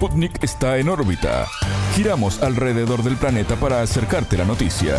[0.00, 1.46] Sputnik está en órbita.
[1.94, 4.98] Giramos alrededor del planeta para acercarte la noticia.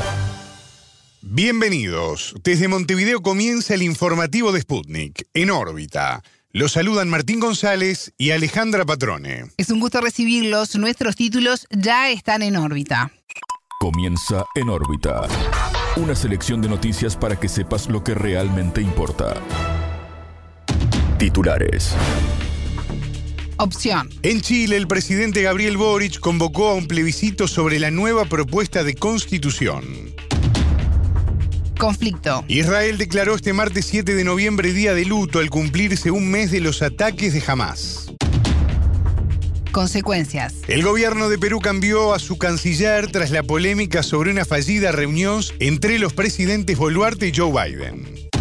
[1.24, 2.36] Bienvenidos.
[2.44, 6.22] Desde Montevideo comienza el informativo de Sputnik, en órbita.
[6.52, 9.46] Los saludan Martín González y Alejandra Patrone.
[9.58, 10.76] Es un gusto recibirlos.
[10.76, 13.12] Nuestros títulos ya están en órbita.
[13.79, 15.24] Comienza en órbita.
[15.96, 19.34] Una selección de noticias para que sepas lo que realmente importa.
[21.18, 21.95] Titulares.
[23.62, 24.09] Opción.
[24.23, 28.95] En Chile, el presidente Gabriel Boric convocó a un plebiscito sobre la nueva propuesta de
[28.95, 30.15] constitución.
[31.77, 32.43] Conflicto.
[32.47, 36.59] Israel declaró este martes 7 de noviembre día de luto al cumplirse un mes de
[36.59, 38.11] los ataques de Hamas.
[39.71, 40.55] Consecuencias.
[40.67, 45.43] El gobierno de Perú cambió a su canciller tras la polémica sobre una fallida reunión
[45.59, 48.31] entre los presidentes Boluarte y Joe Biden.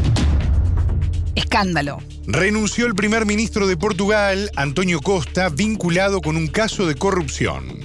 [1.35, 1.99] Escándalo.
[2.33, 7.81] Renunció el primer ministro de Portugal, Antonio Costa, vinculado con un caso de corrupción.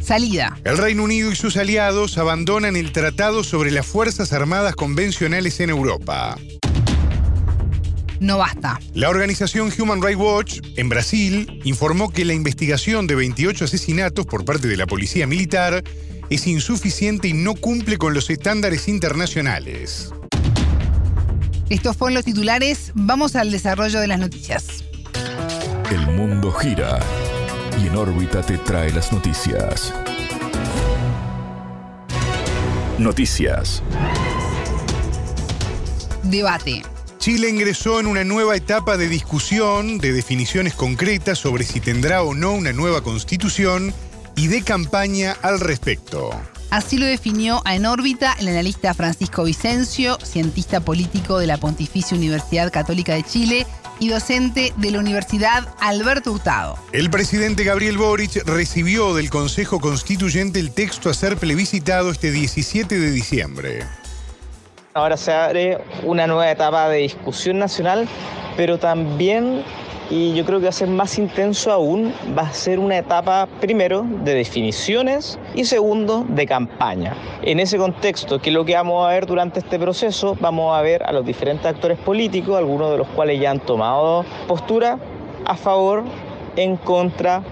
[0.00, 0.58] Salida.
[0.64, 5.68] El Reino Unido y sus aliados abandonan el Tratado sobre las Fuerzas Armadas Convencionales en
[5.68, 6.38] Europa.
[8.20, 8.80] No basta.
[8.94, 14.46] La organización Human Rights Watch, en Brasil, informó que la investigación de 28 asesinatos por
[14.46, 15.84] parte de la policía militar
[16.30, 20.10] es insuficiente y no cumple con los estándares internacionales.
[21.72, 22.92] Estos fueron los titulares.
[22.94, 24.84] Vamos al desarrollo de las noticias.
[25.90, 26.98] El mundo gira
[27.82, 29.94] y en órbita te trae las noticias.
[32.98, 33.82] Noticias.
[36.24, 36.82] Debate.
[37.16, 42.34] Chile ingresó en una nueva etapa de discusión, de definiciones concretas sobre si tendrá o
[42.34, 43.94] no una nueva constitución
[44.36, 46.32] y de campaña al respecto.
[46.72, 52.16] Así lo definió a En órbita el analista Francisco Vicencio, cientista político de la Pontificia
[52.16, 53.66] Universidad Católica de Chile
[54.00, 56.78] y docente de la Universidad Alberto Hurtado.
[56.92, 62.98] El presidente Gabriel Boric recibió del Consejo Constituyente el texto a ser plebiscitado este 17
[62.98, 63.84] de diciembre.
[64.94, 68.08] Ahora se abre una nueva etapa de discusión nacional,
[68.56, 69.62] pero también
[70.12, 73.48] y yo creo que va a ser más intenso aún, va a ser una etapa
[73.62, 77.16] primero de definiciones y segundo de campaña.
[77.42, 80.82] En ese contexto, que es lo que vamos a ver durante este proceso, vamos a
[80.82, 84.98] ver a los diferentes actores políticos, algunos de los cuales ya han tomado postura
[85.46, 86.04] a favor,
[86.56, 87.42] en contra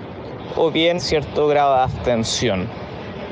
[0.55, 2.69] o bien cierto grado de abstención.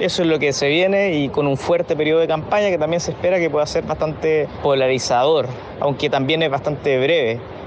[0.01, 3.01] Eso es lo que se viene y con un fuerte periodo de campaña que también
[3.01, 5.49] se espera que pueda ser bastante polarizador,
[5.81, 7.58] aunque también es bastante breve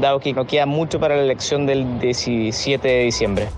[0.00, 3.48] dado que no queda mucho para la elección del 17 de diciembre.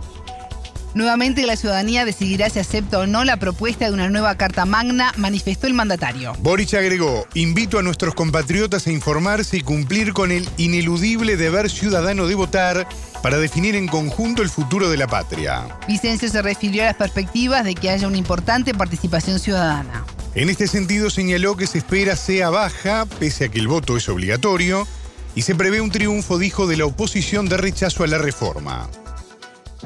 [0.95, 5.13] Nuevamente la ciudadanía decidirá si acepta o no la propuesta de una nueva Carta Magna,
[5.17, 6.35] manifestó el mandatario.
[6.41, 12.27] Boric agregó, invito a nuestros compatriotas a informarse y cumplir con el ineludible deber ciudadano
[12.27, 12.87] de votar
[13.23, 15.67] para definir en conjunto el futuro de la patria.
[15.89, 20.05] Vicencio se refirió a las perspectivas de que haya una importante participación ciudadana.
[20.35, 24.09] En este sentido señaló que se espera sea baja, pese a que el voto es
[24.11, 24.87] obligatorio,
[25.35, 28.89] y se prevé un triunfo, dijo, de la oposición de rechazo a la reforma.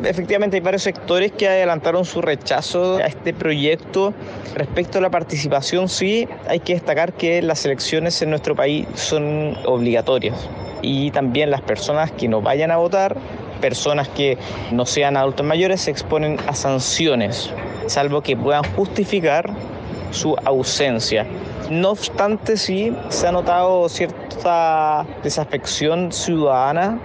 [0.05, 4.13] Efectivamente hay varios sectores que adelantaron su rechazo a este proyecto.
[4.55, 9.57] Respecto a la participación, sí, hay que destacar que las elecciones en nuestro país son
[9.65, 10.37] obligatorias
[10.83, 13.17] y también las personas que no vayan a votar,
[13.63, 14.37] personas que
[14.71, 17.51] no sean adultos mayores, se exponen a sanciones,
[17.87, 19.51] salvo que puedan justificar
[20.11, 21.27] su ausencia.
[21.71, 23.89] No obstante, sí se ha notado
[24.47, 27.01] cierta desafección ciudadana,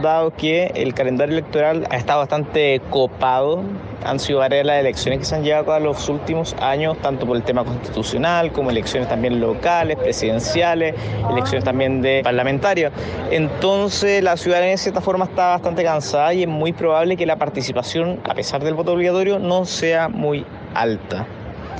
[0.00, 3.62] dado que el calendario electoral ha estado bastante copado.
[4.06, 7.36] Han sido varias las elecciones que se han llevado a los últimos años, tanto por
[7.36, 10.94] el tema constitucional como elecciones también locales, presidenciales,
[11.30, 12.90] elecciones también de parlamentarios.
[13.30, 17.36] Entonces la ciudadanía de cierta forma está bastante cansada y es muy probable que la
[17.36, 21.26] participación, a pesar del voto obligatorio, no sea muy alta.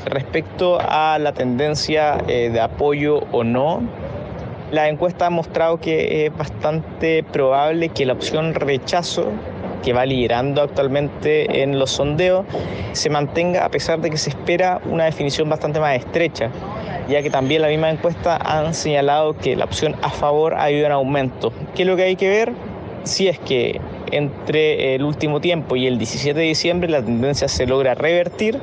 [0.05, 3.81] Respecto a la tendencia eh, de apoyo o no,
[4.73, 9.27] la encuesta ha mostrado que es bastante probable que la opción rechazo,
[9.85, 12.47] que va liderando actualmente en los sondeos,
[12.93, 16.51] se mantenga a pesar de que se espera una definición bastante más estrecha,
[17.07, 20.87] ya que también la misma encuesta han señalado que la opción a favor ha ido
[20.87, 21.53] en aumento.
[21.75, 22.53] ¿Qué es lo que hay que ver?
[23.05, 23.79] Si es que
[24.11, 28.59] entre el último tiempo y el 17 de diciembre la tendencia se logra revertir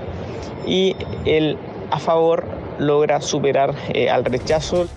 [0.66, 0.96] y
[1.26, 1.58] el
[1.92, 2.46] a favor
[2.80, 4.88] logra superar eh, al rechazo.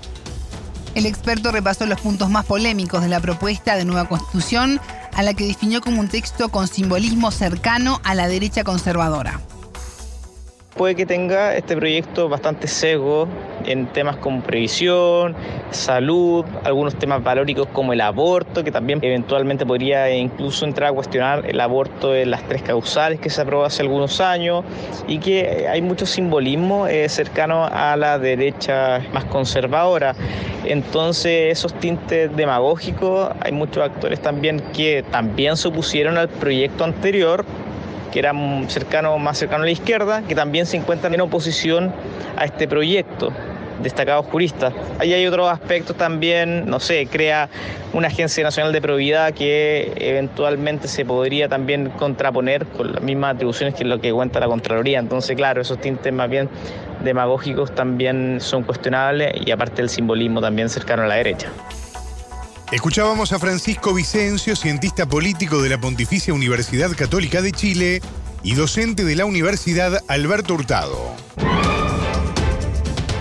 [0.94, 4.80] El experto repasó los puntos más polémicos de la propuesta de nueva constitución,
[5.14, 9.40] a la que definió como un texto con simbolismo cercano a la derecha conservadora.
[10.74, 13.28] Puede que tenga este proyecto bastante sesgo
[13.66, 15.36] en temas como previsión,
[15.70, 21.44] salud, algunos temas valóricos como el aborto, que también eventualmente podría incluso entrar a cuestionar
[21.46, 24.64] el aborto de las tres causales que se aprobó hace algunos años
[25.06, 30.14] y que hay mucho simbolismo eh, cercano a la derecha más conservadora.
[30.64, 37.44] Entonces esos tintes demagógicos, hay muchos actores también que también se opusieron al proyecto anterior
[38.12, 38.32] que era
[38.68, 41.92] cercano, más cercano a la izquierda, que también se encuentran en oposición
[42.36, 43.32] a este proyecto
[43.82, 44.72] destacados juristas.
[44.98, 47.48] Ahí hay otros aspectos también, no sé, crea
[47.92, 53.74] una agencia nacional de probidad que eventualmente se podría también contraponer con las mismas atribuciones
[53.74, 54.98] que lo que cuenta la Contraloría.
[54.98, 56.48] Entonces, claro, esos tintes más bien
[57.02, 61.48] demagógicos también son cuestionables y aparte el simbolismo también cercano a la derecha.
[62.72, 68.00] Escuchábamos a Francisco Vicencio, cientista político de la Pontificia Universidad Católica de Chile
[68.42, 71.14] y docente de la Universidad Alberto Hurtado.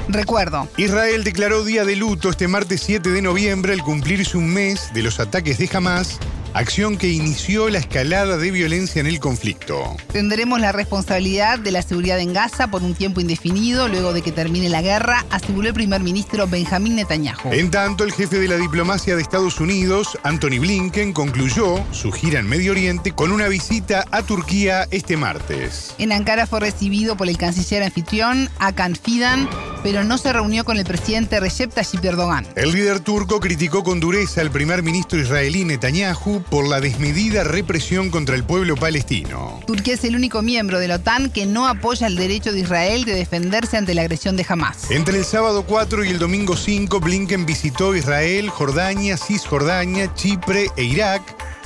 [0.08, 0.70] Recuerdo.
[0.78, 5.04] Israel declaró día de luto este martes 7 de noviembre al cumplirse un mes de
[5.04, 6.18] los ataques de Hamas
[6.54, 9.96] acción que inició la escalada de violencia en el conflicto.
[10.12, 14.32] Tendremos la responsabilidad de la seguridad en Gaza por un tiempo indefinido luego de que
[14.32, 17.52] termine la guerra, aseguró el primer ministro Benjamín Netanyahu.
[17.52, 22.40] En tanto, el jefe de la diplomacia de Estados Unidos, Anthony Blinken, concluyó su gira
[22.40, 25.96] en Medio Oriente con una visita a Turquía este martes.
[25.98, 29.50] En Ankara fue recibido por el canciller anfitrión, Hakan Fidan,
[29.84, 32.48] pero no se reunió con el presidente Recep Tayyip Erdogan.
[32.56, 38.10] El líder turco criticó con dureza al primer ministro israelí Netanyahu por la desmedida represión
[38.10, 39.60] contra el pueblo palestino.
[39.66, 43.06] Turquía es el único miembro de la OTAN que no apoya el derecho de Israel
[43.06, 44.90] de defenderse ante la agresión de Hamas.
[44.92, 50.84] Entre el sábado 4 y el domingo 5, Blinken visitó Israel, Jordania, Cisjordania, Chipre e
[50.84, 51.22] Irak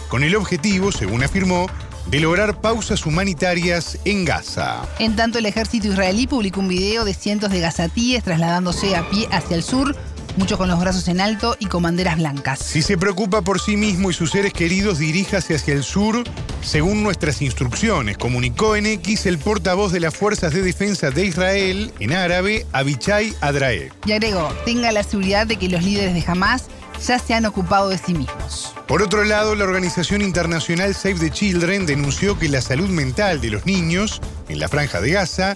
[0.10, 1.68] con el objetivo, según afirmó,
[2.08, 4.84] de lograr pausas humanitarias en Gaza.
[5.00, 9.28] En tanto, el ejército israelí publicó un video de cientos de gazatíes trasladándose a pie
[9.32, 9.96] hacia el sur
[10.38, 12.60] muchos con los brazos en alto y con banderas blancas.
[12.60, 16.24] Si se preocupa por sí mismo y sus seres queridos, diríjase hacia el sur,
[16.62, 21.92] según nuestras instrucciones, comunicó en X el portavoz de las Fuerzas de Defensa de Israel,
[22.00, 23.92] en árabe, Abichai Adrae.
[24.06, 26.66] Y agregó, tenga la seguridad de que los líderes de Hamas
[27.06, 28.75] ya se han ocupado de sí mismos.
[28.88, 33.50] Por otro lado, la organización internacional Save the Children denunció que la salud mental de
[33.50, 35.56] los niños en la franja de Gaza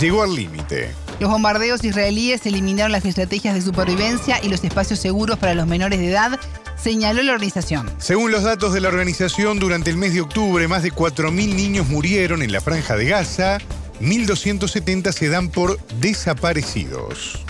[0.00, 0.94] llegó al límite.
[1.18, 5.98] Los bombardeos israelíes eliminaron las estrategias de supervivencia y los espacios seguros para los menores
[5.98, 6.38] de edad,
[6.76, 7.90] señaló la organización.
[7.98, 11.88] Según los datos de la organización, durante el mes de octubre más de 4.000 niños
[11.88, 13.58] murieron en la franja de Gaza,
[14.00, 17.44] 1.270 se dan por desaparecidos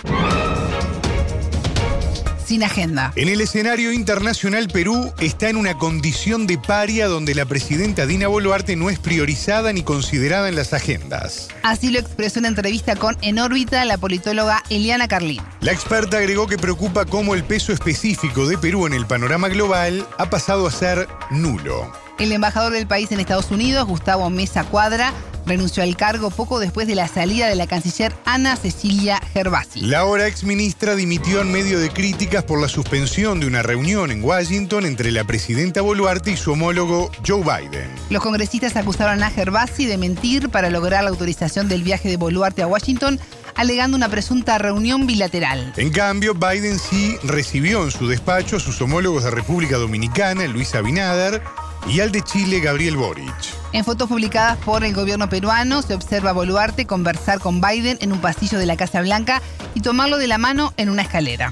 [2.49, 3.13] sin agenda.
[3.15, 8.27] En el escenario internacional, Perú está en una condición de paria donde la presidenta Dina
[8.27, 11.49] Boluarte no es priorizada ni considerada en las agendas.
[11.61, 15.43] Así lo expresó en entrevista con En órbita la politóloga Eliana Carlín.
[15.61, 20.07] La experta agregó que preocupa cómo el peso específico de Perú en el panorama global
[20.17, 21.93] ha pasado a ser nulo.
[22.17, 25.13] El embajador del país en Estados Unidos, Gustavo Mesa Cuadra,
[25.49, 29.81] renunció al cargo poco después de la salida de la canciller Ana Cecilia Gervasi.
[29.81, 34.23] La ahora exministra dimitió en medio de críticas por la suspensión de una reunión en
[34.23, 37.89] Washington entre la presidenta Boluarte y su homólogo Joe Biden.
[38.09, 42.61] Los congresistas acusaron a Gervasi de mentir para lograr la autorización del viaje de Boluarte
[42.61, 43.19] a Washington
[43.55, 45.73] alegando una presunta reunión bilateral.
[45.75, 50.75] En cambio, Biden sí recibió en su despacho a sus homólogos de República Dominicana, Luis
[50.75, 51.41] Abinader,
[51.89, 53.33] y al de Chile, Gabriel Boric.
[53.73, 58.11] En fotos publicadas por el gobierno peruano se observa a Boluarte conversar con Biden en
[58.11, 59.41] un pasillo de la Casa Blanca
[59.73, 61.51] y tomarlo de la mano en una escalera.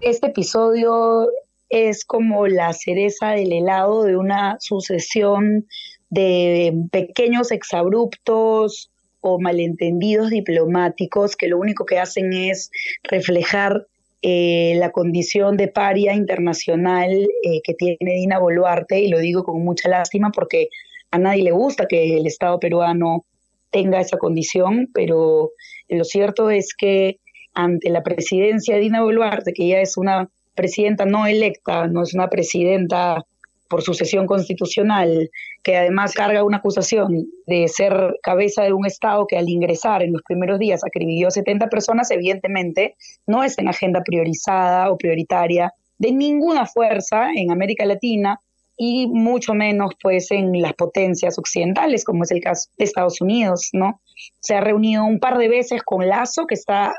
[0.00, 1.28] Este episodio
[1.68, 5.66] es como la cereza del helado de una sucesión
[6.10, 12.70] de pequeños exabruptos o malentendidos diplomáticos que lo único que hacen es
[13.02, 13.86] reflejar
[14.28, 17.12] eh, la condición de paria internacional
[17.44, 20.68] eh, que tiene Dina Boluarte, y lo digo con mucha lástima porque
[21.12, 23.24] a nadie le gusta que el Estado peruano
[23.70, 25.52] tenga esa condición, pero
[25.88, 27.20] lo cierto es que
[27.54, 32.12] ante la presidencia de Dina Boluarte, que ya es una presidenta no electa, no es
[32.12, 33.24] una presidenta
[33.68, 35.30] por sucesión constitucional,
[35.62, 40.12] que además carga una acusación de ser cabeza de un Estado que al ingresar en
[40.12, 42.96] los primeros días acribilló a 70 personas, evidentemente
[43.26, 48.40] no es en agenda priorizada o prioritaria de ninguna fuerza en América Latina
[48.76, 53.70] y mucho menos pues en las potencias occidentales, como es el caso de Estados Unidos,
[53.72, 54.00] ¿no?
[54.40, 56.94] Se ha reunido un par de veces con Lazo, que está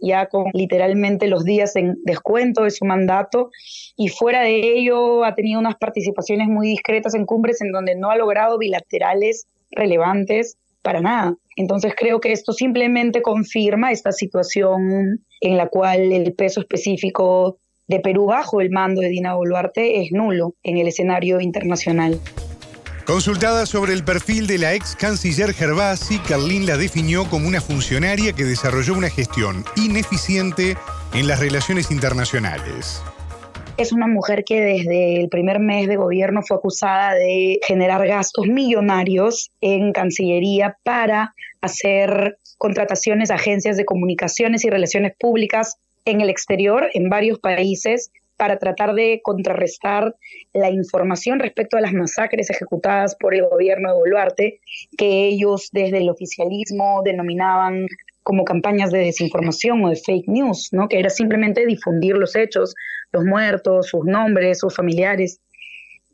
[0.00, 3.50] ya con literalmente los días en descuento de su mandato
[3.96, 8.10] y fuera de ello ha tenido unas participaciones muy discretas en cumbres en donde no
[8.10, 11.36] ha logrado bilaterales relevantes para nada.
[11.56, 18.00] Entonces creo que esto simplemente confirma esta situación en la cual el peso específico de
[18.00, 22.20] Perú bajo el mando de Dina Boluarte es nulo en el escenario internacional.
[23.08, 28.34] Consultada sobre el perfil de la ex canciller Gervasi, Carlín la definió como una funcionaria
[28.34, 30.76] que desarrolló una gestión ineficiente
[31.14, 33.02] en las relaciones internacionales.
[33.78, 38.46] Es una mujer que desde el primer mes de gobierno fue acusada de generar gastos
[38.46, 46.28] millonarios en Cancillería para hacer contrataciones a agencias de comunicaciones y relaciones públicas en el
[46.28, 50.14] exterior, en varios países, para tratar de contrarrestar
[50.54, 54.60] la información respecto a las masacres ejecutadas por el gobierno de Boluarte,
[54.96, 57.86] que ellos desde el oficialismo denominaban
[58.22, 60.88] como campañas de desinformación o de fake news, ¿no?
[60.88, 62.74] que era simplemente difundir los hechos,
[63.10, 65.40] los muertos, sus nombres, sus familiares.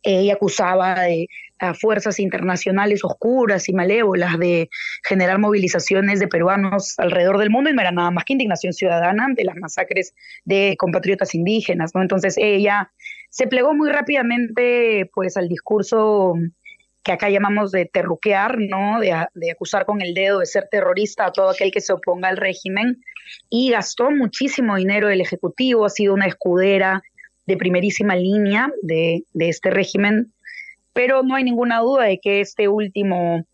[0.04, 4.68] Ella acusaba de a fuerzas internacionales oscuras y malévolas de
[5.04, 9.24] generar movilizaciones de peruanos alrededor del mundo y no era nada más que indignación ciudadana
[9.24, 12.02] ante las masacres de compatriotas indígenas, ¿no?
[12.02, 12.90] Entonces ella
[13.30, 16.34] se plegó muy rápidamente pues al discurso
[17.02, 18.98] que acá llamamos de terruquear, ¿no?
[18.98, 22.28] De, de, acusar con el dedo de ser terrorista a todo aquel que se oponga
[22.28, 23.02] al régimen
[23.50, 27.02] y gastó muchísimo dinero del Ejecutivo, ha sido una escudera
[27.46, 30.32] de primerísima línea de, este régimen
[30.92, 33.44] pero no hay ninguna duda de que este último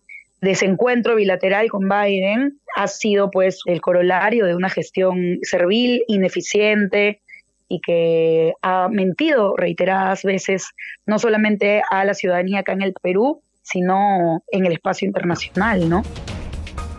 [0.43, 7.21] desencuentro bilateral con Biden ha sido pues el corolario de una gestión servil, ineficiente
[7.69, 10.67] y que ha mentido reiteradas veces
[11.07, 16.03] no solamente a la ciudadanía acá en el Perú, sino en el espacio internacional, ¿no?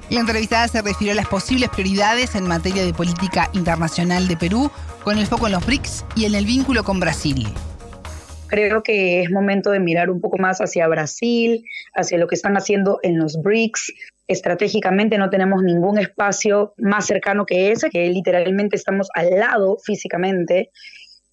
[0.09, 4.69] La entrevistada se refirió a las posibles prioridades en materia de política internacional de Perú,
[5.03, 7.47] con el foco en los BRICS y en el vínculo con Brasil
[8.51, 11.63] creo que es momento de mirar un poco más hacia Brasil,
[11.95, 13.93] hacia lo que están haciendo en los BRICS.
[14.27, 20.69] Estratégicamente no tenemos ningún espacio más cercano que ese, que literalmente estamos al lado físicamente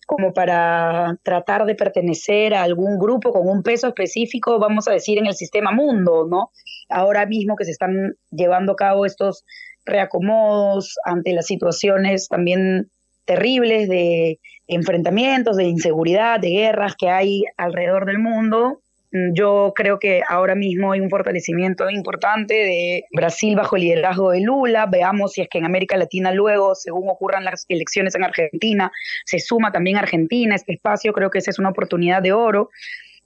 [0.07, 5.19] como para tratar de pertenecer a algún grupo con un peso específico, vamos a decir,
[5.19, 6.51] en el sistema mundo, ¿no?
[6.89, 9.45] Ahora mismo que se están llevando a cabo estos
[9.85, 12.91] reacomodos ante las situaciones también
[13.29, 18.81] terribles de enfrentamientos, de inseguridad, de guerras que hay alrededor del mundo.
[19.13, 24.31] Mm, yo creo que ahora mismo hay un fortalecimiento importante de Brasil bajo el liderazgo
[24.31, 24.87] de Lula.
[24.87, 28.91] Veamos si es que en América Latina luego, según ocurran las elecciones en Argentina,
[29.27, 31.13] se suma también Argentina este espacio.
[31.13, 32.71] Creo que esa es una oportunidad de oro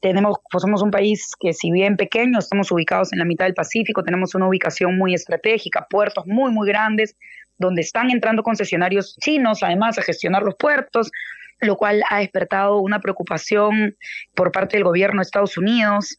[0.03, 3.55] tenemos, pues somos un país que si bien pequeño, estamos ubicados en la mitad del
[3.55, 7.17] Pacífico, tenemos una ubicación muy estratégica, puertos muy, muy grandes,
[7.57, 11.13] donde están entrando concesionarios chinos, además, a gestionar los puertos,
[11.61, 13.97] lo cual ha despertado una preocupación
[14.35, 16.17] por parte del gobierno de Estados Unidos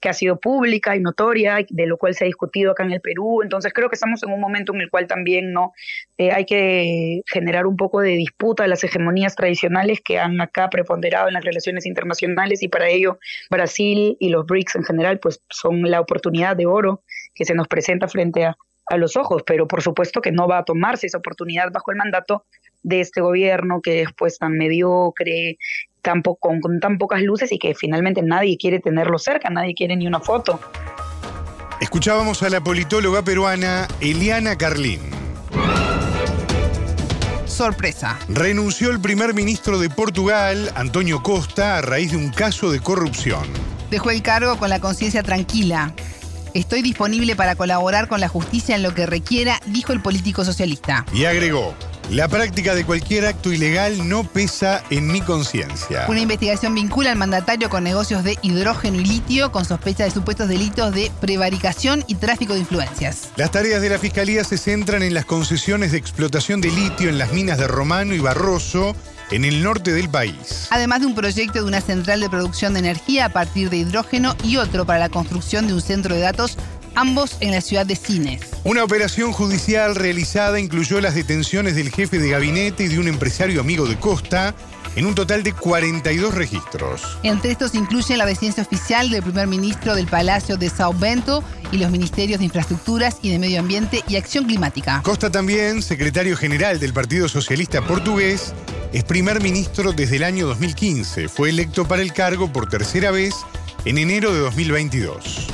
[0.00, 3.00] que ha sido pública y notoria, de lo cual se ha discutido acá en el
[3.00, 3.42] Perú.
[3.42, 5.72] Entonces creo que estamos en un momento en el cual también no
[6.16, 10.70] eh, hay que generar un poco de disputa de las hegemonías tradicionales que han acá
[10.70, 13.18] preponderado en las relaciones internacionales y para ello
[13.50, 17.02] Brasil y los BRICS en general pues son la oportunidad de oro
[17.34, 18.56] que se nos presenta frente a,
[18.88, 21.98] a los ojos, pero por supuesto que no va a tomarse esa oportunidad bajo el
[21.98, 22.44] mandato
[22.82, 25.58] de este gobierno que después tan mediocre,
[26.02, 29.96] tan con, con tan pocas luces y que finalmente nadie quiere tenerlo cerca, nadie quiere
[29.96, 30.60] ni una foto.
[31.80, 35.00] Escuchábamos a la politóloga peruana Eliana Carlín.
[37.46, 38.18] Sorpresa.
[38.28, 43.42] Renunció el primer ministro de Portugal, Antonio Costa, a raíz de un caso de corrupción.
[43.90, 45.92] Dejó el cargo con la conciencia tranquila.
[46.54, 51.04] Estoy disponible para colaborar con la justicia en lo que requiera, dijo el político socialista.
[51.12, 51.74] Y agregó,
[52.10, 56.06] la práctica de cualquier acto ilegal no pesa en mi conciencia.
[56.08, 60.48] Una investigación vincula al mandatario con negocios de hidrógeno y litio con sospecha de supuestos
[60.48, 63.28] delitos de prevaricación y tráfico de influencias.
[63.36, 67.18] Las tareas de la Fiscalía se centran en las concesiones de explotación de litio en
[67.18, 68.96] las minas de Romano y Barroso
[69.30, 70.68] en el norte del país.
[70.70, 74.34] Además de un proyecto de una central de producción de energía a partir de hidrógeno
[74.42, 76.56] y otro para la construcción de un centro de datos
[76.98, 78.40] ambos en la ciudad de Cines.
[78.64, 83.60] Una operación judicial realizada incluyó las detenciones del jefe de gabinete y de un empresario
[83.60, 84.54] amigo de Costa,
[84.96, 87.02] en un total de 42 registros.
[87.22, 91.76] Entre estos incluyen la residencia oficial del primer ministro del Palacio de Sao Bento y
[91.76, 95.00] los ministerios de Infraestructuras y de Medio Ambiente y Acción Climática.
[95.04, 98.52] Costa también, secretario general del Partido Socialista Portugués,
[98.92, 101.28] es primer ministro desde el año 2015.
[101.28, 103.34] Fue electo para el cargo por tercera vez
[103.84, 105.46] en enero de 2022.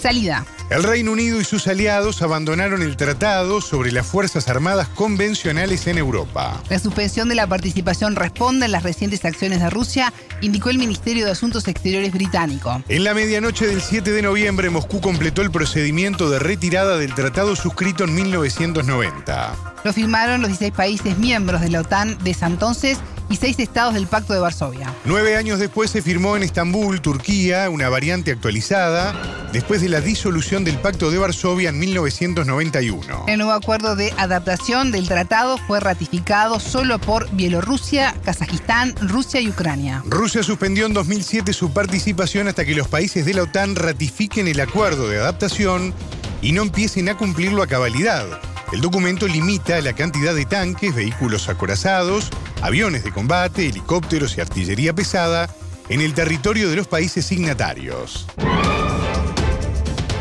[0.00, 0.44] Salida.
[0.70, 5.98] El Reino Unido y sus aliados abandonaron el tratado sobre las Fuerzas Armadas convencionales en
[5.98, 6.62] Europa.
[6.68, 11.24] La suspensión de la participación responde a las recientes acciones de Rusia, indicó el Ministerio
[11.24, 12.82] de Asuntos Exteriores británico.
[12.88, 17.56] En la medianoche del 7 de noviembre, Moscú completó el procedimiento de retirada del tratado
[17.56, 19.56] suscrito en 1990.
[19.82, 22.98] Lo firmaron los 16 países miembros de la OTAN de ese entonces
[23.30, 24.92] y seis estados del Pacto de Varsovia.
[25.04, 29.14] Nueve años después se firmó en Estambul, Turquía, una variante actualizada
[29.52, 33.24] después de la disolución del Pacto de Varsovia en 1991.
[33.28, 39.48] El nuevo acuerdo de adaptación del tratado fue ratificado solo por Bielorrusia, Kazajistán, Rusia y
[39.48, 40.02] Ucrania.
[40.06, 44.60] Rusia suspendió en 2007 su participación hasta que los países de la OTAN ratifiquen el
[44.60, 45.94] acuerdo de adaptación
[46.42, 48.26] y no empiecen a cumplirlo a cabalidad.
[48.72, 52.30] El documento limita la cantidad de tanques, vehículos acorazados,
[52.62, 55.48] aviones de combate, helicópteros y artillería pesada
[55.88, 58.26] en el territorio de los países signatarios.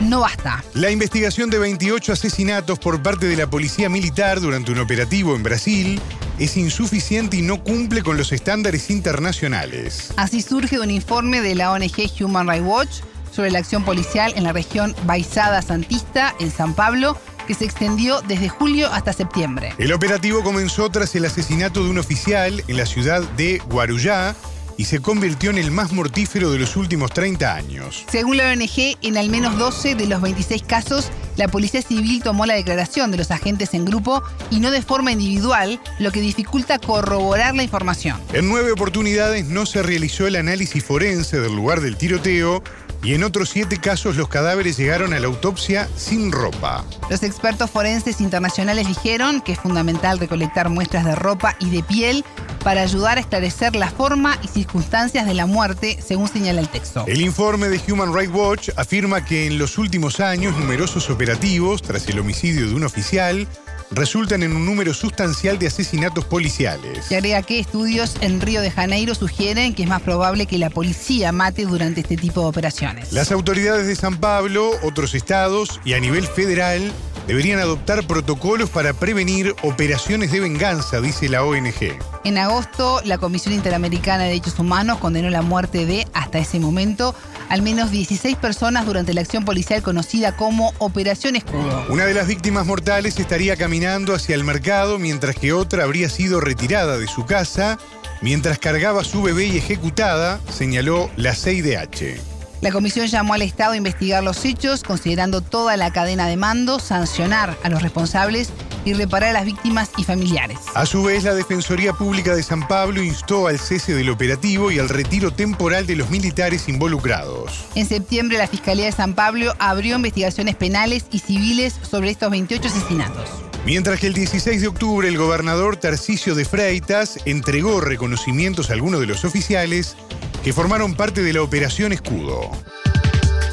[0.02, 0.64] No basta.
[0.74, 5.44] La investigación de 28 asesinatos por parte de la policía militar durante un operativo en
[5.44, 6.02] Brasil
[6.40, 10.14] es insuficiente y no cumple con los estándares internacionales.
[10.16, 12.90] Así surge un informe de la ONG Human Rights Watch
[13.32, 17.18] sobre la acción policial en la región Baixada Santista, en San Pablo,
[17.50, 19.74] que se extendió desde julio hasta septiembre.
[19.80, 24.36] El operativo comenzó tras el asesinato de un oficial en la ciudad de Guarujá
[24.78, 28.06] y se convirtió en el más mortífero de los últimos 30 años.
[28.08, 32.46] Según la ONG, en al menos 12 de los 26 casos, la Policía Civil tomó
[32.46, 36.78] la declaración de los agentes en grupo y no de forma individual, lo que dificulta
[36.78, 38.22] corroborar la información.
[38.32, 42.62] En nueve oportunidades no se realizó el análisis forense del lugar del tiroteo
[43.04, 46.84] y en otros siete casos los cadáveres llegaron a la autopsia sin ropa.
[47.10, 52.26] Los expertos forenses internacionales dijeron que es fundamental recolectar muestras de ropa y de piel
[52.64, 57.06] para ayudar a esclarecer la forma y circunstancias de la muerte, según señala el texto.
[57.08, 62.08] El informe de Human Rights Watch afirma que en los últimos años numerosos operativos, tras
[62.08, 63.48] el homicidio de un oficial,
[63.92, 67.06] resultan en un número sustancial de asesinatos policiales.
[67.06, 70.70] Se agrega que estudios en Río de Janeiro sugieren que es más probable que la
[70.70, 73.12] policía mate durante este tipo de operaciones.
[73.12, 76.92] Las autoridades de San Pablo, otros estados y a nivel federal
[77.28, 82.00] deberían adoptar protocolos para prevenir operaciones de venganza, dice la ONG.
[82.24, 87.14] En agosto, la Comisión Interamericana de Derechos Humanos condenó la muerte de, hasta ese momento,
[87.50, 91.86] al menos 16 personas durante la acción policial conocida como Operación Escudo.
[91.90, 96.40] Una de las víctimas mortales estaría caminando hacia el mercado mientras que otra habría sido
[96.40, 97.78] retirada de su casa
[98.22, 102.20] mientras cargaba su bebé y ejecutada, señaló la CIDH.
[102.62, 106.80] La comisión llamó al Estado a investigar los hechos, considerando toda la cadena de mando,
[106.80, 108.50] sancionar a los responsables
[108.90, 110.58] y reparar a las víctimas y familiares.
[110.76, 114.80] A su vez, la Defensoría Pública de San Pablo instó al cese del operativo y
[114.80, 117.66] al retiro temporal de los militares involucrados.
[117.76, 122.68] En septiembre, la Fiscalía de San Pablo abrió investigaciones penales y civiles sobre estos 28
[122.68, 123.30] asesinatos.
[123.66, 129.00] Mientras que el 16 de octubre el gobernador Tarcisio de Freitas entregó reconocimientos a algunos
[129.02, 129.96] de los oficiales
[130.44, 132.50] que formaron parte de la Operación Escudo.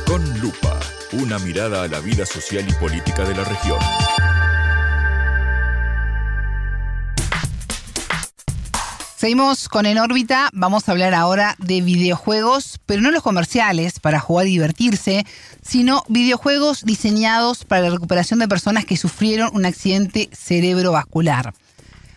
[0.07, 0.79] Con lupa,
[1.13, 3.79] una mirada a la vida social y política de la región.
[9.17, 14.21] Seguimos con En órbita, vamos a hablar ahora de videojuegos, pero no los comerciales para
[14.21, 15.25] jugar y divertirse,
[15.63, 21.55] sino videojuegos diseñados para la recuperación de personas que sufrieron un accidente cerebrovascular.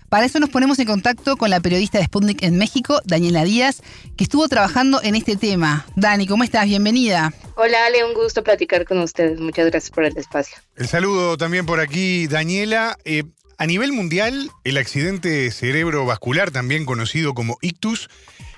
[0.10, 3.82] Para eso nos ponemos en contacto con la periodista de Sputnik en México, Daniela Díaz,
[4.18, 5.86] que estuvo trabajando en este tema.
[5.96, 6.66] Dani, ¿cómo estás?
[6.66, 7.32] Bienvenida.
[7.56, 9.40] Hola Ale, un gusto platicar con ustedes.
[9.40, 10.58] Muchas gracias por el espacio.
[10.76, 12.98] El saludo también por aquí, Daniela.
[13.06, 13.24] Eh,
[13.60, 18.10] a nivel mundial, el accidente cerebrovascular, también conocido como ictus,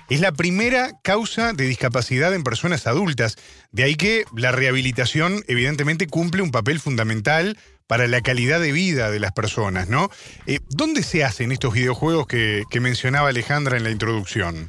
[0.08, 3.36] es la primera causa de discapacidad en personas adultas.
[3.72, 9.10] De ahí que la rehabilitación evidentemente cumple un papel fundamental para la calidad de vida
[9.10, 10.08] de las personas, ¿no?
[10.46, 14.68] Eh, ¿Dónde se hacen estos videojuegos que, mencionaba Alejandra en la introducción?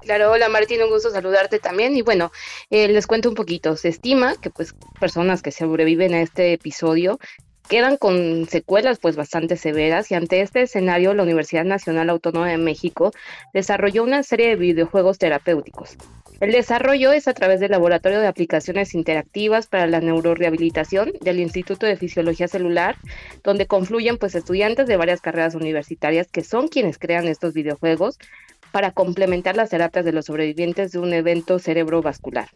[0.00, 1.96] Claro, hola Martín, un gusto saludarte también.
[1.96, 2.32] Y bueno,
[2.68, 3.76] eh, les cuento un poquito.
[3.76, 7.20] Se estima que pues personas que sobreviven a este episodio
[7.68, 12.58] quedan con secuelas pues bastante severas y ante este escenario la Universidad Nacional Autónoma de
[12.58, 13.12] México
[13.52, 15.96] desarrolló una serie de videojuegos terapéuticos.
[16.40, 21.86] El desarrollo es a través del Laboratorio de Aplicaciones Interactivas para la Neurorehabilitación del Instituto
[21.86, 22.96] de Fisiología Celular,
[23.42, 28.18] donde confluyen pues estudiantes de varias carreras universitarias que son quienes crean estos videojuegos
[28.72, 32.48] para complementar las terapias de los sobrevivientes de un evento cerebrovascular.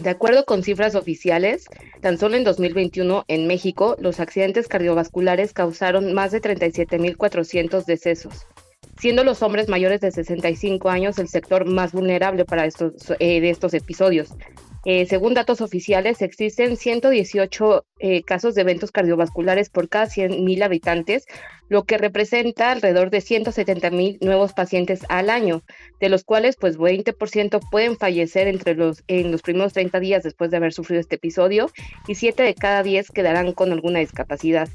[0.00, 1.64] De acuerdo con cifras oficiales,
[2.00, 8.46] tan solo en 2021 en México, los accidentes cardiovasculares causaron más de 37.400 decesos,
[9.00, 13.50] siendo los hombres mayores de 65 años el sector más vulnerable para estos, eh, de
[13.50, 14.28] estos episodios.
[14.88, 21.26] Eh, según datos oficiales, existen 118 eh, casos de eventos cardiovasculares por cada 100.000 habitantes,
[21.68, 25.64] lo que representa alrededor de 170 mil nuevos pacientes al año,
[25.98, 30.52] de los cuales pues 20% pueden fallecer entre los, en los primeros 30 días después
[30.52, 31.68] de haber sufrido este episodio
[32.06, 34.68] y 7 de cada 10 quedarán con alguna discapacidad.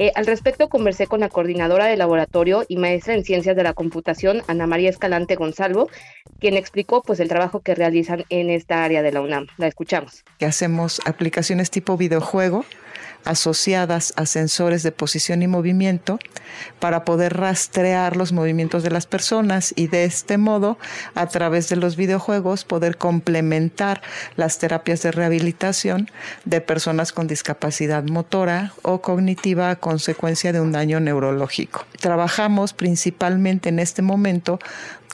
[0.00, 3.72] Eh, al respecto conversé con la coordinadora de laboratorio y maestra en ciencias de la
[3.72, 5.88] computación, Ana María Escalante Gonzalo,
[6.38, 9.48] quien explicó pues el trabajo que realizan en esta área de la UNAM.
[9.56, 10.22] La escuchamos.
[10.38, 12.64] Que hacemos aplicaciones tipo videojuego
[13.28, 16.18] asociadas a sensores de posición y movimiento
[16.80, 20.78] para poder rastrear los movimientos de las personas y de este modo,
[21.14, 24.00] a través de los videojuegos, poder complementar
[24.36, 26.10] las terapias de rehabilitación
[26.46, 31.86] de personas con discapacidad motora o cognitiva a consecuencia de un daño neurológico.
[32.00, 34.58] Trabajamos principalmente en este momento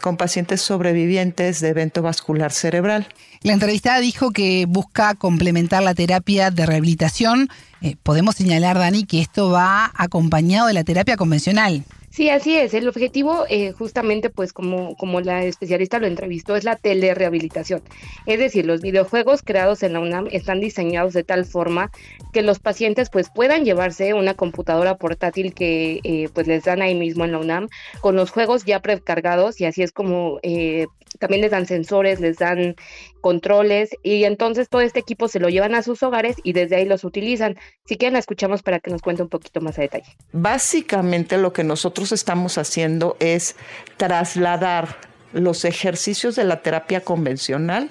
[0.04, 3.08] con pacientes sobrevivientes de evento vascular cerebral.
[3.40, 7.48] La entrevistada dijo que busca complementar la terapia de rehabilitación.
[7.80, 11.84] Eh, podemos señalar, Dani, que esto va acompañado de la terapia convencional.
[12.14, 12.74] Sí, así es.
[12.74, 17.82] El objetivo, eh, justamente, pues como, como la especialista lo entrevistó, es la telerehabilitación.
[18.24, 21.90] Es decir, los videojuegos creados en la UNAM están diseñados de tal forma
[22.32, 26.94] que los pacientes pues puedan llevarse una computadora portátil que eh, pues les dan ahí
[26.94, 27.68] mismo en la UNAM
[28.00, 30.86] con los juegos ya precargados y así es como eh,
[31.18, 32.76] también les dan sensores, les dan
[33.20, 36.84] controles y entonces todo este equipo se lo llevan a sus hogares y desde ahí
[36.84, 37.56] los utilizan.
[37.84, 40.16] Si quieren la escuchamos para que nos cuente un poquito más a detalle.
[40.32, 43.56] Básicamente lo que nosotros estamos haciendo es
[43.96, 44.96] trasladar
[45.32, 47.90] los ejercicios de la terapia convencional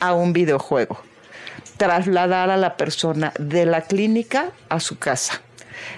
[0.00, 0.98] a un videojuego,
[1.76, 5.42] trasladar a la persona de la clínica a su casa.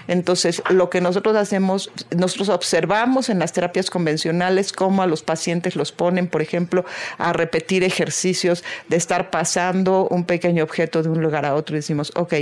[0.07, 5.75] Entonces, lo que nosotros hacemos, nosotros observamos en las terapias convencionales cómo a los pacientes
[5.75, 6.85] los ponen, por ejemplo,
[7.17, 11.79] a repetir ejercicios de estar pasando un pequeño objeto de un lugar a otro y
[11.79, 12.33] decimos, ok,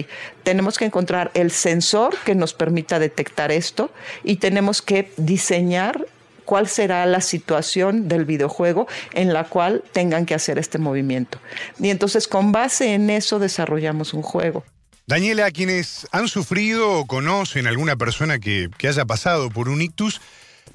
[0.43, 3.91] tenemos que encontrar el sensor que nos permita detectar esto
[4.23, 6.06] y tenemos que diseñar
[6.45, 11.39] cuál será la situación del videojuego en la cual tengan que hacer este movimiento.
[11.80, 14.63] Y entonces con base en eso desarrollamos un juego.
[15.12, 20.21] Daniela, quienes han sufrido o conocen alguna persona que, que haya pasado por un ictus,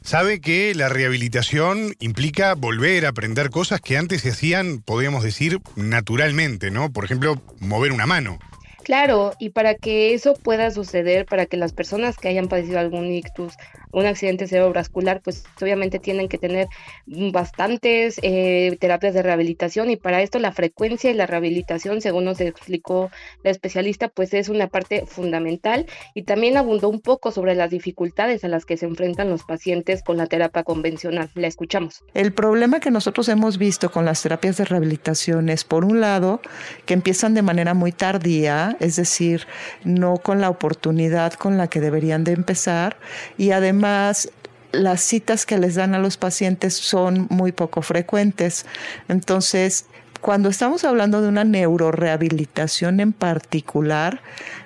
[0.02, 5.60] sabe que la rehabilitación implica volver a aprender cosas que antes se hacían, podríamos decir,
[5.74, 6.92] naturalmente, ¿no?
[6.92, 8.38] Por ejemplo, mover una mano.
[8.84, 13.10] Claro, y para que eso pueda suceder, para que las personas que hayan padecido algún
[13.10, 13.54] ictus,
[13.92, 16.66] un accidente cerebrovascular, pues obviamente tienen que tener
[17.06, 22.40] bastantes eh, terapias de rehabilitación y para esto la frecuencia y la rehabilitación, según nos
[22.40, 23.10] explicó
[23.42, 28.44] la especialista, pues es una parte fundamental y también abundó un poco sobre las dificultades
[28.44, 31.30] a las que se enfrentan los pacientes con la terapia convencional.
[31.34, 32.02] La escuchamos.
[32.14, 36.40] El problema que nosotros hemos visto con las terapias de rehabilitación es, por un lado,
[36.84, 39.46] que empiezan de manera muy tardía, es decir,
[39.84, 42.96] no con la oportunidad con la que deberían de empezar
[43.38, 48.66] y además las citas que les dan a los pacientes son muy poco frecuentes.
[49.08, 49.86] Entonces,
[50.20, 54.20] cuando estamos hablando de una neurorehabilitación en particular,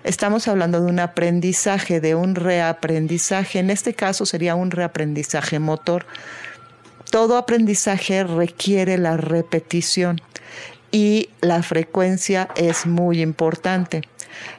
[0.04, 3.58] estamos hablando de un aprendizaje, de un reaprendizaje.
[3.58, 6.06] En este caso sería un reaprendizaje motor.
[7.10, 10.20] Todo aprendizaje requiere la repetición
[10.92, 14.02] y la frecuencia es muy importante.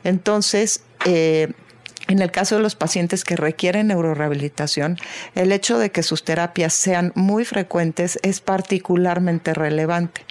[0.03, 1.51] Entonces, eh,
[2.11, 4.97] en el caso de los pacientes que requieren neurorehabilitación,
[5.35, 10.25] el hecho de que sus terapias sean muy frecuentes es particularmente relevante.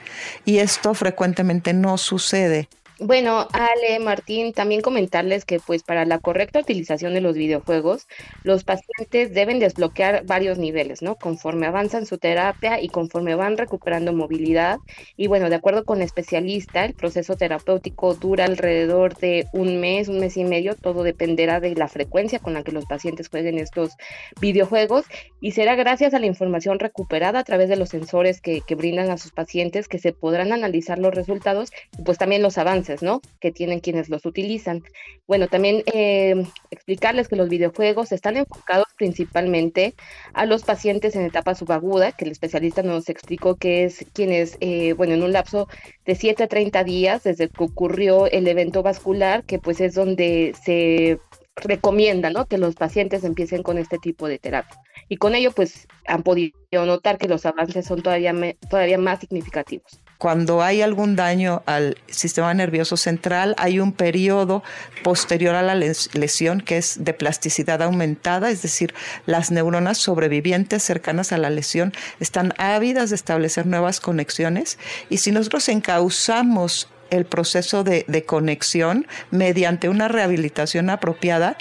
[0.44, 2.68] Y esto frecuentemente no sucede
[3.00, 8.06] bueno, Ale, Martín, también comentarles que pues para la correcta utilización de los videojuegos,
[8.44, 11.14] los pacientes deben desbloquear varios niveles, ¿no?
[11.16, 14.78] Conforme avanzan su terapia y conforme van recuperando movilidad.
[15.16, 20.08] Y bueno, de acuerdo con la especialista, el proceso terapéutico dura alrededor de un mes,
[20.08, 23.58] un mes y medio, todo dependerá de la frecuencia con la que los pacientes jueguen
[23.58, 23.96] estos
[24.42, 25.06] videojuegos
[25.40, 29.08] y será gracias a la información recuperada a través de los sensores que, que brindan
[29.08, 33.20] a sus pacientes que se podrán analizar los resultados y pues también los avances ¿no?
[33.40, 34.82] Que tienen quienes los utilizan.
[35.26, 36.34] Bueno, también eh,
[36.70, 39.94] explicarles que los videojuegos están enfocados principalmente
[40.34, 44.92] a los pacientes en etapa subaguda, que el especialista nos explicó que es quienes, eh,
[44.94, 45.68] bueno, en un lapso
[46.04, 50.54] de 7 a 30 días desde que ocurrió el evento vascular, que pues es donde
[50.62, 51.20] se
[51.56, 52.46] recomienda, ¿no?
[52.46, 54.80] Que los pacientes empiecen con este tipo de terapia.
[55.08, 58.34] Y con ello, pues, han podido notar que los avances son todavía,
[58.68, 64.62] todavía más significativos cuando hay algún daño al sistema nervioso central, hay un periodo
[65.02, 68.92] posterior a la lesión que es de plasticidad aumentada, es decir,
[69.24, 74.78] las neuronas sobrevivientes cercanas a la lesión están ávidas de establecer nuevas conexiones
[75.08, 81.56] y si nosotros encauzamos el proceso de, de conexión mediante una rehabilitación apropiada,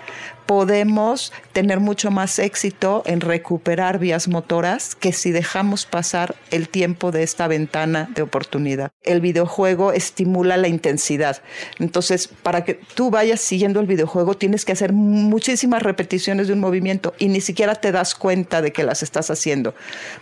[0.49, 7.11] podemos tener mucho más éxito en recuperar vías motoras que si dejamos pasar el tiempo
[7.11, 8.89] de esta ventana de oportunidad.
[9.03, 11.43] El videojuego estimula la intensidad.
[11.77, 16.61] Entonces, para que tú vayas siguiendo el videojuego, tienes que hacer muchísimas repeticiones de un
[16.61, 19.75] movimiento y ni siquiera te das cuenta de que las estás haciendo.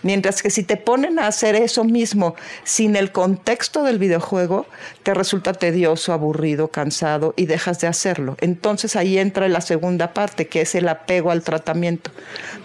[0.04, 2.36] Mientras que si te ponen a hacer eso mismo
[2.66, 4.66] sin el contexto del videojuego,
[5.04, 8.36] te resulta tedioso, aburrido, cansado y dejas de hacerlo.
[8.42, 12.10] Entonces ahí entra la segunda parte, que es el apego al tratamiento.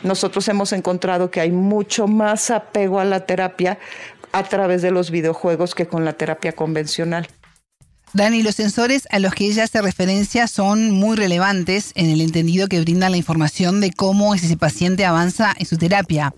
[0.02, 3.78] Nosotros hemos encontrado que hay mucho más apego a la terapia
[4.32, 7.28] a través de los videojuegos que con la terapia convencional.
[8.14, 12.68] Dani, los sensores a los que ella hace referencia son muy relevantes en el entendido
[12.68, 16.32] que brindan la información de cómo ese paciente avanza en su terapia.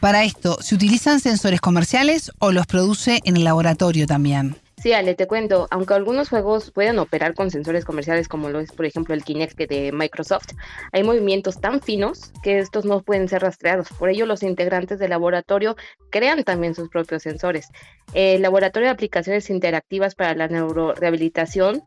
[0.00, 4.56] Para esto, ¿se utilizan sensores comerciales o los produce en el laboratorio también?
[4.80, 8.72] Sí, Ale, te cuento, aunque algunos juegos pueden operar con sensores comerciales como lo es
[8.72, 10.52] por ejemplo el Kinect de Microsoft,
[10.90, 13.90] hay movimientos tan finos que estos no pueden ser rastreados.
[13.98, 15.76] Por ello los integrantes del laboratorio
[16.08, 17.68] crean también sus propios sensores.
[18.14, 21.82] El Laboratorio de Aplicaciones Interactivas para la Neurorehabilitación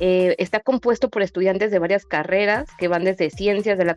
[0.00, 3.94] eh, está compuesto por estudiantes de varias carreras que van desde ciencias de la,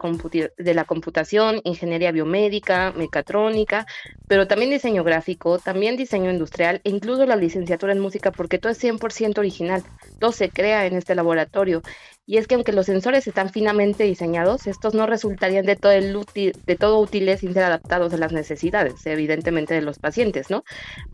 [0.57, 3.85] de la computación, ingeniería biomédica, mecatrónica,
[4.27, 8.71] pero también diseño gráfico, también diseño industrial e incluso la licenciatura en música porque todo
[8.71, 9.83] es 100% original,
[10.19, 11.83] todo se crea en este laboratorio.
[12.25, 16.53] Y es que aunque los sensores están finamente diseñados, estos no resultarían de todo, útil,
[16.65, 20.63] de todo útiles sin ser adaptados a las necesidades, evidentemente, de los pacientes, ¿no?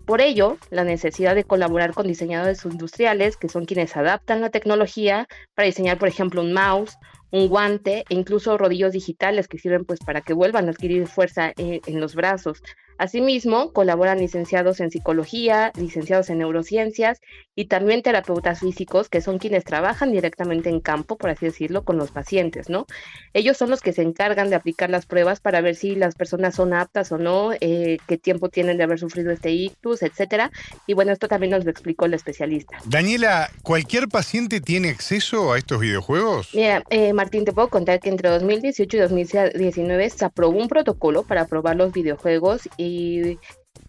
[0.05, 5.27] Por ello, la necesidad de colaborar con diseñadores industriales, que son quienes adaptan la tecnología
[5.53, 6.97] para diseñar, por ejemplo, un mouse
[7.29, 11.51] un guante e incluso rodillos digitales que sirven pues para que vuelvan a adquirir fuerza
[11.57, 12.63] eh, en los brazos.
[12.97, 17.21] Asimismo, colaboran licenciados en psicología, licenciados en neurociencias
[17.55, 21.97] y también terapeutas físicos que son quienes trabajan directamente en campo, por así decirlo, con
[21.97, 22.87] los pacientes, ¿no?
[23.33, 26.55] Ellos son los que se encargan de aplicar las pruebas para ver si las personas
[26.55, 30.51] son aptas o no, eh, qué tiempo tienen de haber sufrido este ictus, etcétera.
[30.87, 32.77] Y bueno, esto también nos lo explicó el especialista.
[32.85, 36.49] Daniela, ¿cualquier paciente tiene acceso a estos videojuegos?
[36.53, 41.23] Mira, eh, Martín, te puedo contar que entre 2018 y 2019 se aprobó un protocolo
[41.23, 43.39] para probar los videojuegos y You.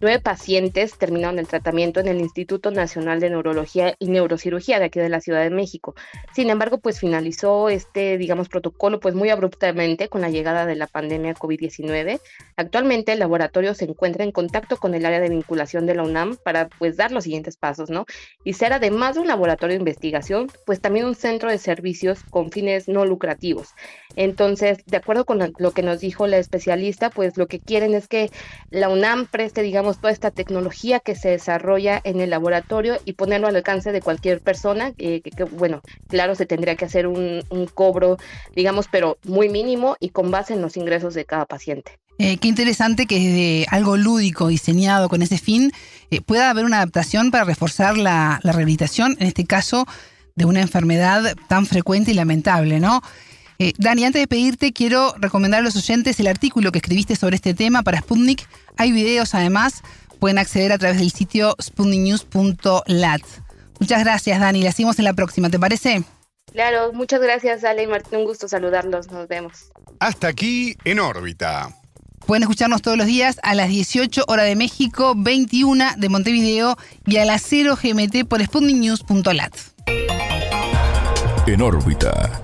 [0.01, 4.99] Nueve pacientes terminaron el tratamiento en el Instituto Nacional de Neurología y Neurocirugía de aquí
[4.99, 5.95] de la Ciudad de México.
[6.33, 10.87] Sin embargo, pues finalizó este, digamos, protocolo pues muy abruptamente con la llegada de la
[10.87, 12.21] pandemia COVID-19.
[12.55, 16.37] Actualmente el laboratorio se encuentra en contacto con el área de vinculación de la UNAM
[16.37, 18.05] para pues dar los siguientes pasos, ¿no?
[18.43, 22.51] Y ser además de un laboratorio de investigación, pues también un centro de servicios con
[22.51, 23.69] fines no lucrativos.
[24.15, 28.07] Entonces, de acuerdo con lo que nos dijo la especialista, pues lo que quieren es
[28.07, 28.31] que
[28.69, 33.47] la UNAM preste, digamos, toda esta tecnología que se desarrolla en el laboratorio y ponerlo
[33.47, 38.17] al alcance de cualquier persona, eh, que, bueno, claro, se tendría que hacer un, cobro,
[38.55, 41.99] digamos, pero muy mínimo y con base en los ingresos de cada paciente.
[42.17, 45.71] Eh, qué interesante que desde algo lúdico diseñado con ese fin
[46.11, 49.85] eh, pueda haber una adaptación para reforzar la, rehabilitación, en este caso
[50.35, 53.01] de una enfermedad tan frecuente y lamentable, ¿no?
[53.77, 57.53] Dani, antes de pedirte, quiero recomendar a los oyentes el artículo que escribiste sobre este
[57.53, 58.47] tema para Sputnik
[58.79, 59.83] hay videos además,
[60.19, 63.21] pueden acceder a través del sitio spundinews.lat.
[63.77, 64.63] Muchas gracias, Dani.
[64.63, 66.03] La seguimos en la próxima, ¿te parece?
[66.53, 68.19] Claro, muchas gracias, Ale y Martín.
[68.19, 69.11] Un gusto saludarlos.
[69.11, 69.69] Nos vemos.
[69.99, 71.75] Hasta aquí en órbita.
[72.25, 77.17] Pueden escucharnos todos los días a las 18 horas de México, 21 de Montevideo y
[77.17, 79.55] a las 0 GMT por spundinews.lat.
[81.47, 82.41] En órbita.